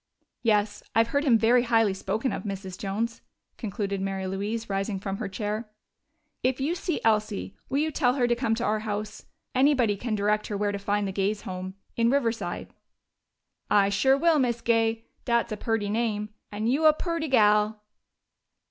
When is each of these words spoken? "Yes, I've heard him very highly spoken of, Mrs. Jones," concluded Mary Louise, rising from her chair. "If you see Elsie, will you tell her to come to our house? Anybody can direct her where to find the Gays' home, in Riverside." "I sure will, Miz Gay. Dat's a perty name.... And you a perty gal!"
"Yes, 0.41 0.81
I've 0.95 1.09
heard 1.09 1.25
him 1.25 1.37
very 1.37 1.61
highly 1.61 1.93
spoken 1.93 2.31
of, 2.33 2.41
Mrs. 2.41 2.75
Jones," 2.75 3.21
concluded 3.59 4.01
Mary 4.01 4.25
Louise, 4.25 4.67
rising 4.67 4.99
from 4.99 5.17
her 5.17 5.29
chair. 5.29 5.69
"If 6.41 6.59
you 6.59 6.73
see 6.73 6.99
Elsie, 7.05 7.55
will 7.69 7.77
you 7.77 7.91
tell 7.91 8.15
her 8.15 8.27
to 8.27 8.33
come 8.35 8.55
to 8.55 8.63
our 8.63 8.79
house? 8.79 9.27
Anybody 9.53 9.95
can 9.95 10.15
direct 10.15 10.47
her 10.47 10.57
where 10.57 10.71
to 10.71 10.79
find 10.79 11.07
the 11.07 11.11
Gays' 11.11 11.43
home, 11.43 11.75
in 11.95 12.09
Riverside." 12.09 12.73
"I 13.69 13.89
sure 13.89 14.17
will, 14.17 14.39
Miz 14.39 14.61
Gay. 14.61 15.05
Dat's 15.23 15.51
a 15.51 15.57
perty 15.57 15.87
name.... 15.91 16.29
And 16.51 16.67
you 16.67 16.85
a 16.85 16.93
perty 16.93 17.27
gal!" 17.27 17.83